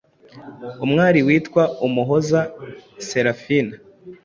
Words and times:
Umwari 0.85 1.19
witwa 1.27 1.63
Umuhoza 1.85 2.41
Selafina 3.07 3.75